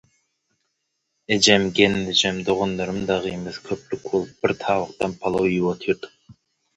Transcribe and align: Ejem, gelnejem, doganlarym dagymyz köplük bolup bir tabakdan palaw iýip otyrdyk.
Ejem, 1.33 1.65
gelnejem, 1.79 2.39
doganlarym 2.47 2.97
dagymyz 3.09 3.59
köplük 3.67 4.07
bolup 4.07 4.41
bir 4.47 4.55
tabakdan 4.65 5.15
palaw 5.27 5.47
iýip 5.51 5.69
otyrdyk. 5.73 6.09